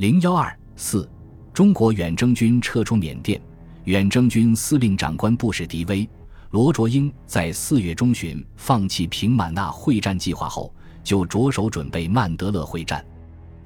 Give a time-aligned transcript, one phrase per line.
[0.00, 1.06] 零幺二四，
[1.52, 3.38] 中国远征军撤出缅甸。
[3.84, 6.08] 远征军司令长官布什迪威、
[6.52, 10.72] 罗卓英在四月中旬放弃平满纳会战计划后，
[11.04, 13.04] 就着手准备曼德勒会战。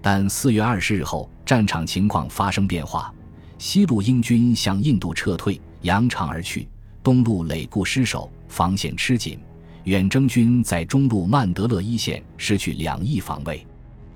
[0.03, 3.15] 但四月二十日后，战场情况发生变化，
[3.57, 6.67] 西路英军向印度撤退，扬长而去；
[7.01, 9.39] 东路累固失守，防线吃紧。
[9.85, 13.65] 远征军在中路曼德勒一线失去两翼防卫。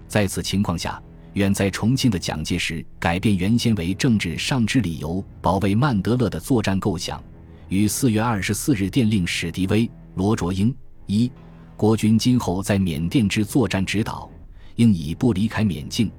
[0.09, 1.01] 在此情况下，
[1.39, 7.23] 远在重庆的蒋介石改变原先为政治上之理由保卫曼德勒的作战构想，
[7.69, 10.75] 于四月二十四日电令史迪威、罗卓英：
[11.07, 11.31] 一、
[11.77, 14.29] 国军今后在缅甸之作战指导，
[14.75, 16.11] 应以不离开缅境，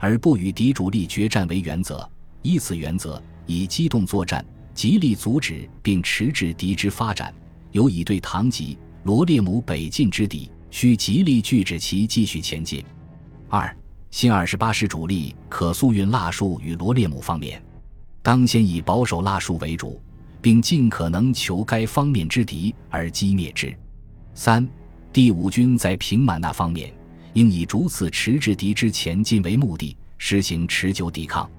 [0.00, 2.10] 而不与敌主力决战为原则。
[2.42, 4.44] 依此原则，以机动作战，
[4.74, 7.32] 极力阻止并迟滞敌之发展，
[7.70, 12.84] 有以对唐吉、罗列姆北进之敌，需极力拒止其继续前进。
[13.48, 13.72] 二。
[14.14, 17.60] 新二十八师主力可速运腊戍与罗列姆方面，
[18.22, 20.00] 当先以保守腊戍为主，
[20.40, 23.76] 并尽可能求该方面之敌而击灭之。
[24.32, 24.68] 三、
[25.12, 26.94] 第五军在平满那方面，
[27.32, 31.50] 应以逐次迟滞敌之前进为目的，实行持久抵抗，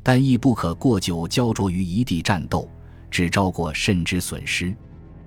[0.00, 2.70] 但亦不可过久焦灼于一地战斗，
[3.10, 4.72] 致招过甚之损失。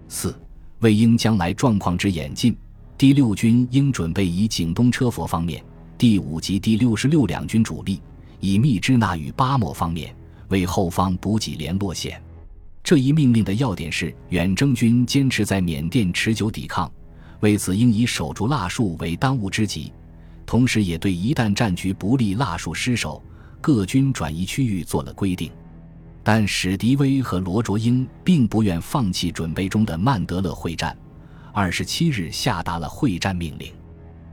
[0.07, 0.33] 四、
[0.79, 2.55] 为应将来状况之演进，
[2.97, 5.61] 第六军应准备以景东车佛方面。
[5.99, 8.01] 第五及第六十六两军主力
[8.39, 10.15] 以密支那与巴莫方面
[10.47, 12.23] 为后方补给联络线。
[12.81, 16.89] 这一命令的要点是：远征军坚持在缅甸持久抵抗，
[17.41, 19.91] 为此应以守住腊戍为当务之急。
[20.45, 23.21] 同时，也对一旦战局不利、腊戍失守，
[23.59, 25.51] 各军转移区域做了规定。
[26.23, 30.97] 但史迪威和罗卓英并不愿放弃准备中的曼德勒会战，
[31.51, 33.69] 二十七日下达了会战命令。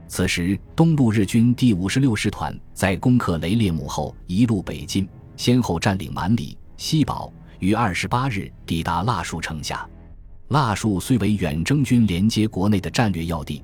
[0.07, 9.87] 此时，东路日军第五十六师团在攻克雷列姆后，一路北进，先后占领满里、西堡，于二十八日抵达腊戍城下。
[10.47, 13.61] 腊戍虽为远征军连接国内的战略要地，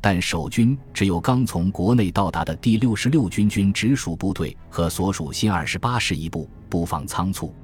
[0.00, 7.54] 但守军只有刚从国内到达的第六十六军军直属部队和所属新二十八师一部，布防仓促。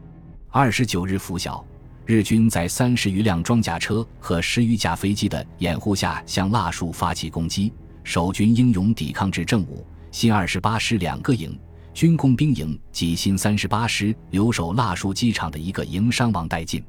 [0.51, 1.65] 二十九日拂晓，
[2.07, 7.73] 日军在三十余辆装甲车和十余架飞机的掩护下，向腊戍发起攻击。
[8.11, 11.57] 守军英勇抵抗至正午，新二十八师两个营、
[11.95, 16.83] 军工兵营及新三十八师留守腊戍机场的一个营伤亡殆尽。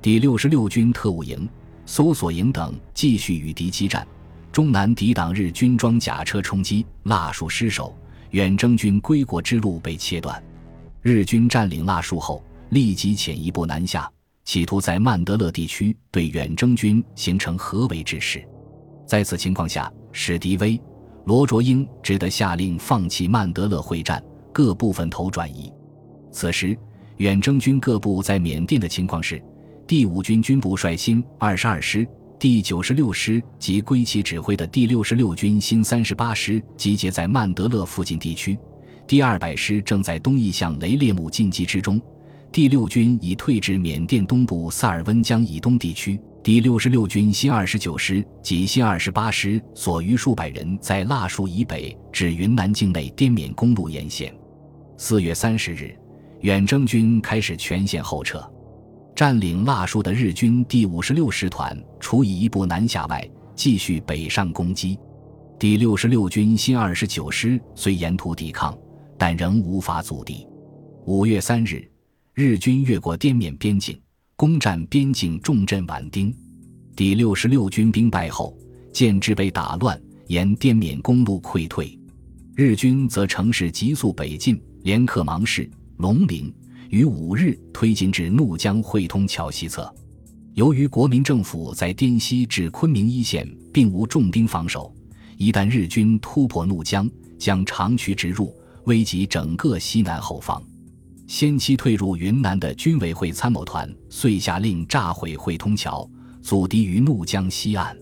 [0.00, 1.46] 第六十六军特务营、
[1.84, 4.08] 搜索营等继续与敌激战，
[4.50, 7.94] 终难抵挡日军装甲车冲击，腊戍失守，
[8.30, 10.42] 远征军归国之路被切断。
[11.02, 14.10] 日军占领腊戍后，立即潜一步南下，
[14.46, 18.42] 企图在曼德勒地区对远征军形成合围之势。
[19.06, 20.80] 在此情况下，史迪威、
[21.24, 25.72] 罗卓英只得下令放弃曼德勒会战，各部分头转移。
[26.30, 26.78] 此时，
[27.16, 29.42] 远征军各部在缅甸的情况是：
[29.88, 32.06] 第五军军部率新二十二师、
[32.38, 38.54] 第九十六师及归其指挥的第六十六军新三十八师集结在曼德勒附近地区；
[39.08, 41.98] 第二百师正在东翼向雷列姆进击之中；
[42.52, 46.20] 第六军已退至缅甸东部萨尔温江以东地区。
[46.44, 54.30] 第六十六军新二十九师及新二十八师所余数百人在腊戍以北至云南境内滇缅公路沿线。
[54.98, 55.96] 四月三十日，
[56.40, 58.46] 远征军开始全线后撤。
[59.16, 64.98] 占领腊戍的日军第五十六师团除以一部南下外，继续北上攻击。
[65.58, 68.76] 第六十六军新二十九师虽沿途抵抗，
[69.16, 70.46] 但仍无法阻敌。
[71.06, 71.90] 五月三日，
[72.34, 73.98] 日军越过滇缅边境。
[74.36, 76.34] 攻占边境重镇畹町，
[76.96, 78.56] 第六十六军兵败后，
[78.92, 81.96] 建制被打乱，沿滇缅公路溃退。
[82.56, 86.52] 日军则乘势急速北进，连克芒市、龙陵，
[86.90, 89.92] 于五日推进至怒江汇通桥西侧。
[90.54, 94.92] 由于国民政府在滇西至昆明一线并无重兵防守，
[95.36, 97.08] 一旦日军突破怒江，
[97.38, 98.52] 将长驱直入，
[98.86, 100.60] 危及整个西南后方。
[101.26, 106.08] 先期退入云南的军委会参谋团遂下令炸毁汇通桥，
[106.42, 107.96] 阻敌于怒江西岸。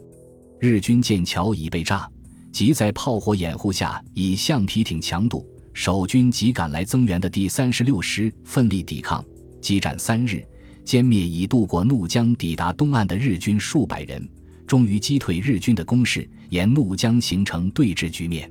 [0.59, 2.09] 日军见桥已被炸，
[2.51, 5.47] 即在炮火掩护下以橡皮艇强渡。
[5.73, 9.25] 守军及赶来增援的第三十六师奋力抵抗，
[9.61, 10.45] 激战三日，
[10.85, 14.29] 歼灭已渡过怒江抵达东岸的日军数百人，
[14.67, 18.51] 终于击退日军的攻势，沿怒江形成对峙局面。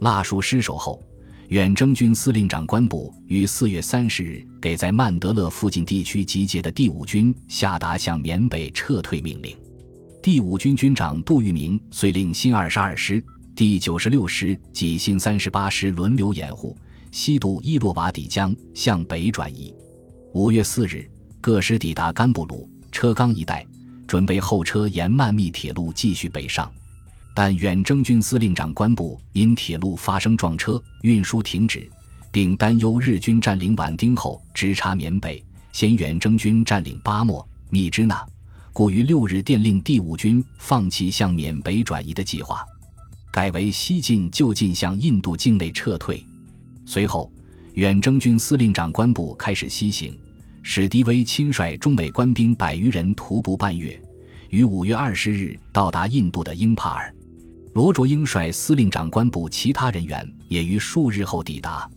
[0.00, 1.02] 腊戍失守后。
[1.50, 9.56] 远征军司令长官部于四月三十日给在曼德勒附近地区集结的第五军下达向缅北撤退命令。
[10.22, 13.20] 第五军军长杜聿明遂令新二十二师、
[13.52, 16.76] 第九十六师及新三十八师轮流掩护，
[17.10, 19.74] 西渡伊洛瓦底江，向北转移。
[20.34, 21.10] 五月四日，
[21.40, 23.66] 各师抵达甘布鲁、车刚一带，
[24.06, 26.72] 准备后车沿曼密铁路继续北上。
[27.42, 31.90] 但远征军司令长官部因铁路发生撞车，运输停止，
[32.30, 35.42] 并担忧日军占领畹町后直插缅北，
[35.72, 38.22] 先远征军占领巴莫、密支那，
[38.74, 42.62] 故于六日电令第五军放弃向缅北转移的计划，
[43.32, 46.22] 改为西进就近向印度境内撤退。
[46.84, 47.32] 随后，
[47.72, 50.14] 远征军司令长官部开始西行，
[50.62, 53.98] 史迪威亲率中美官兵百余人徒步半月，
[54.50, 57.10] 于五月二十日到达印度的英帕尔。
[57.72, 61.88] 罗卓英率司令长官部其他人员也于数日后抵达，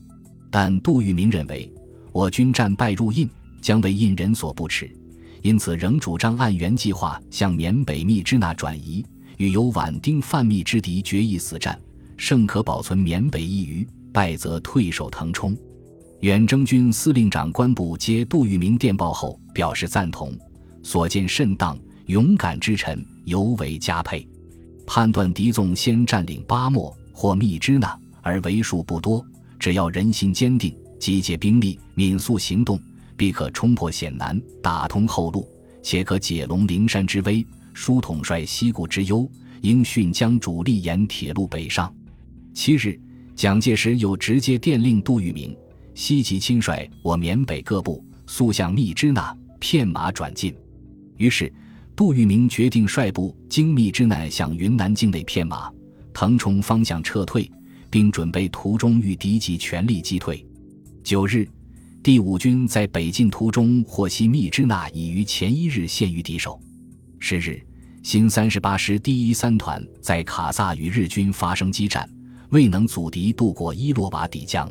[0.52, 1.72] 但杜聿明认为
[2.12, 3.28] 我军战败入印
[3.60, 4.96] 将为印人所不齿，
[5.42, 9.04] 因此仍主张按原计划向缅北密支那转移，
[9.38, 11.80] 与有畹町犯密之敌决一死战，
[12.18, 15.58] 胜可保存缅北一隅，败则退守腾冲。
[16.20, 20.38] 远征军司令长官部接杜聿明电报后表示赞同，
[20.84, 24.26] 所见甚当，勇敢之臣尤为佳佩。
[24.86, 29.26] 判断敌纵先占领巴莫或密支那，而为数不多，
[29.58, 32.80] 只要人心坚定，集结兵力，敏速行动，
[33.16, 35.48] 必可冲破险难，打通后路，
[35.82, 39.30] 且可解龙陵山之危，疏统帅西固之忧。
[39.62, 41.94] 应迅将主力沿铁路北上。
[42.54, 43.00] 七日，
[43.34, 45.56] 蒋介石又直接电令杜聿明，
[45.96, 50.54] 西急亲率我缅北各部速向密支那，片马转进。
[51.16, 51.52] 于是。
[51.96, 55.72] 杜聿明决定率部经密支那向云南境内片马，
[56.12, 57.50] 腾冲方向撤退，
[57.92, 60.44] 并准备途中遇敌即全力击退。
[61.04, 61.48] 九日，
[62.02, 66.60] 第五军在北进途中获悉密支那已于前一日陷于敌手。
[67.20, 67.62] 十日，
[68.02, 72.10] 新三十八师第一三团在卡萨与日军发生激战，
[72.50, 74.68] 未能阻敌渡过伊洛瓦底江。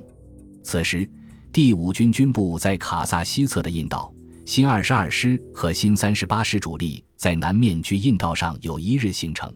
[0.65, 1.09] 此时，
[1.53, 4.13] 第五军军部在卡萨西侧的印道。
[4.45, 9.55] 新二十二师和新三十八师主力在南面距印道上有一日行程，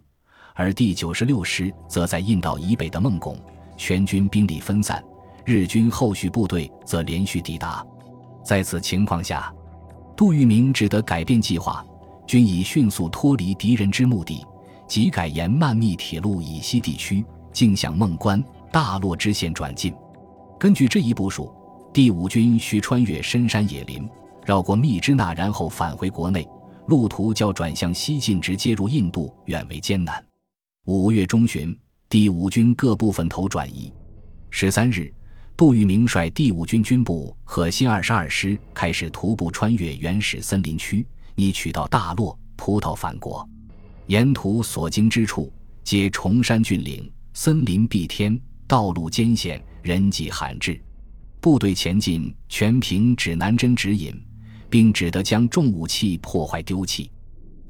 [0.55, 3.37] 而第九十六师则在印道以北的孟拱，
[3.77, 5.03] 全军兵力分散，
[5.45, 7.85] 日军后续部队则连续抵达。
[8.45, 9.53] 在此情况下，
[10.17, 11.85] 杜聿明只得改变计划，
[12.25, 14.47] 均以迅速脱离敌人之目的，
[14.87, 19.93] 即改沿曼密铁路以西地区，径向孟关、大洛支线转进。
[20.61, 21.53] 根据这一部署，
[21.93, 24.09] 第五军需穿越深山野林。
[24.47, 26.47] 绕过密支那，然后返回国内，
[26.87, 30.25] 路途较转向西进直接入印度远为艰难。
[30.85, 31.77] 五月中旬，
[32.09, 33.93] 第五军各部分头转移。
[34.49, 35.13] 十三日，
[35.57, 41.05] 杜聿明率第五军军部和新二十二师开始徒步穿越原始森林区，
[41.35, 43.47] 拟取到大洛，葡萄返国。
[44.07, 45.53] 沿途所经之处，
[45.83, 50.81] 皆崇山峻岭，森林蔽天，道路艰险，人迹罕至。
[51.41, 54.17] 部队前进全凭指南针指引。
[54.77, 57.11] 并只得将重武器破坏丢弃。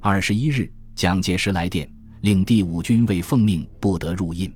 [0.00, 1.88] 二十一日，蒋介石来电，
[2.22, 4.52] 令第五军为奉命不得入印。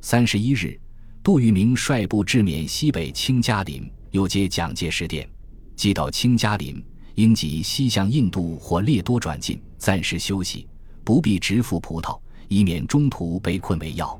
[0.00, 0.80] 三十一日，
[1.22, 5.28] 杜聿明率部至缅西北清嘉林，又接蒋介石电，
[5.76, 6.82] 即到清嘉林，
[7.16, 10.66] 应即西向印度或列多转进，暂时休息，
[11.04, 12.18] 不必直赴葡萄，
[12.48, 14.18] 以免中途被困为要。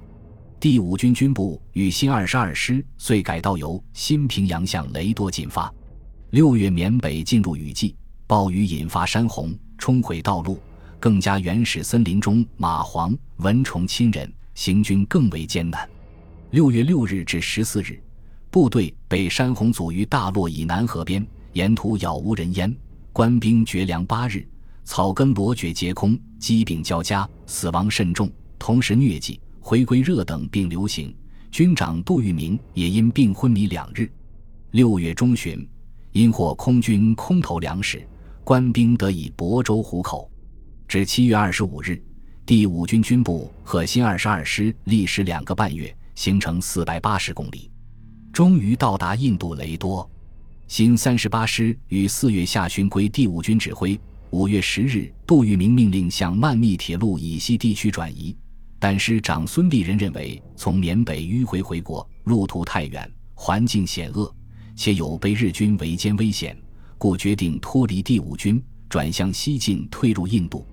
[0.61, 5.73] 第五军军部与新二十二师遂改道由新平阳向雷多进发。
[6.33, 7.95] 六月，缅北进入雨季，
[8.27, 10.59] 暴雨引发山洪，冲毁道路，
[10.99, 15.87] 更加原始森林中蚂蟥、蚊虫侵人，行军更为艰难。
[16.51, 18.03] 六月六日至十四日，
[18.51, 21.23] 部队被山洪阻于大洛以南河边，
[21.53, 22.75] 沿途杳无人烟，
[23.13, 24.43] 官兵绝粮八日，
[24.85, 31.15] 草根罗蕨皆空，疾病交加，死亡甚重，同时疟疾、回归热等病流行。
[31.51, 34.11] 军长杜聿明也因病昏迷两日。
[34.71, 35.69] 六月中旬。
[36.13, 38.07] 因获空军空投粮食，
[38.45, 40.31] 官兵得以亳州糊口。
[40.87, 42.03] 至七月二十五日，
[42.45, 47.71] 第五军军部和新二十二师历时两个半月，行程四百八十公里，
[48.31, 50.09] 终于到达印度雷多。
[50.69, 53.99] 新三十八师于四月下旬归第五军指挥。
[54.31, 58.37] 五月十日，杜聿明命令向曼密铁路以西地区转移，
[58.79, 64.35] 但师长孙立人认为从缅北迂回回国路途太远，环境险恶。
[64.75, 66.57] 且有被日军围歼危险，
[66.99, 70.67] 故决定脱离第五军，转向西进，退入印度。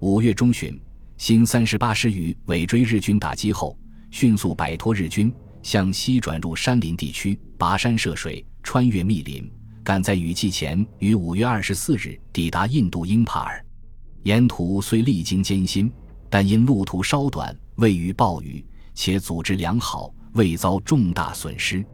[0.00, 0.78] 五月中旬，
[1.16, 3.78] 新三十八师于尾追日军打击后，
[4.10, 9.50] 迅速摆脱日军，向西转入山林地区，跋山涉水，穿越密林，
[9.82, 13.64] 赶在雨季前于五月二十四日抵达印度英帕尔。
[14.22, 15.90] 沿途虽历经艰辛，
[16.28, 21.84] 但因路途稍短，未遇暴雨，且组织良好，未遭重大损失。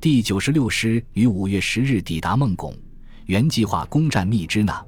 [0.00, 2.74] 第九十六师于五月十日抵达孟拱，
[3.26, 4.82] 原计划攻占密支那，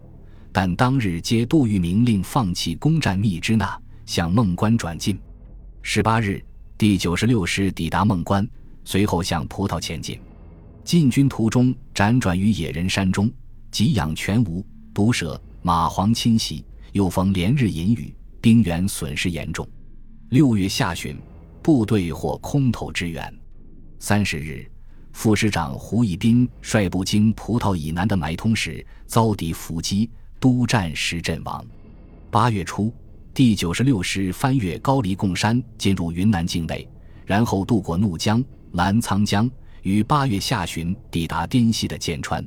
[0.51, 5.21] 但当日接杜聿明令放弃攻占密支那，向孟关转进。
[5.83, 6.43] 十八日，
[6.79, 8.49] 第九十六师抵达孟关，
[8.87, 10.19] 随后向葡萄前进。
[10.83, 13.31] 进军途中辗转于野人山中，
[13.71, 14.65] 给养全无，
[14.95, 19.69] 毒蛇、蚂蟥侵袭，又逢连日淫雨，兵员损失严重。
[20.31, 21.19] 六月下旬，
[21.61, 23.31] 部队获空投支援。
[23.99, 24.67] 三十日。
[25.13, 31.65] 副师长胡一斌率部经葡萄以南的买通时，遭敌伏击，督战时阵亡。
[32.31, 32.93] 八月初，
[33.33, 36.89] 第九十六师翻越高黎贡山，进入云南境内，
[37.27, 38.43] 然后渡过怒江、
[38.73, 39.49] 澜沧江，
[39.83, 42.45] 于八月下旬抵达滇西的剑川。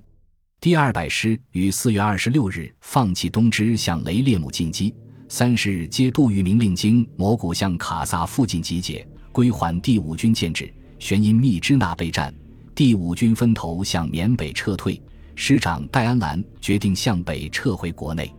[0.60, 4.94] 第二百师于四月二十六日放弃东支，向雷列姆进击。
[5.30, 12.34] 三十日接杜聿明令，经蘑菇向卡萨附近集结，归还第五军建制，旋因密支那备战。
[12.76, 15.02] 第五军分头向缅北撤退，
[15.34, 18.30] 师长戴安澜决定向北撤回国内。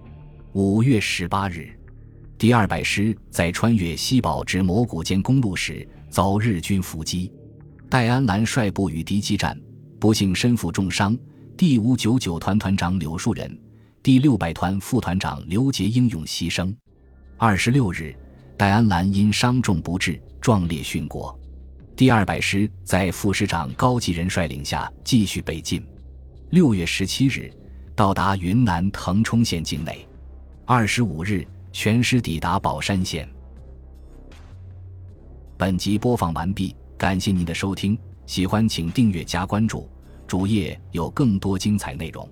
[0.52, 1.70] 五月十八日，
[2.36, 7.32] 第二百师在穿越西堡至蘑菇间公路时遭日军伏击，
[7.88, 9.58] 戴安澜率部与敌激战，
[9.98, 11.16] 不幸身负重伤。
[11.56, 13.58] 第五九九团团长柳树人、
[14.02, 16.76] 第六百团副团长刘杰英勇牺牲。
[17.38, 18.14] 二十六日，
[18.58, 21.34] 戴安澜因伤重不治，壮烈殉国。
[21.96, 25.82] 第二百师在副师长高继仁率领下继续北进，
[26.50, 27.50] 六月十七日
[27.94, 30.06] 到达云南腾冲县境内，
[30.66, 33.26] 二十五日全师抵达保山县。
[35.56, 39.88] 本集播放完毕，感谢您的收听，喜欢请订阅加关注，
[40.26, 42.28] 主页有更多精彩内容。